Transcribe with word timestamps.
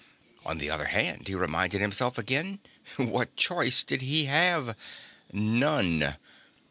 On 0.43 0.57
the 0.57 0.71
other 0.71 0.85
hand, 0.85 1.27
he 1.27 1.35
reminded 1.35 1.79
himself 1.79 2.17
again, 2.17 2.57
what 2.97 3.35
choice 3.35 3.83
did 3.83 4.01
he 4.01 4.25
have? 4.25 4.75
None. 5.31 6.15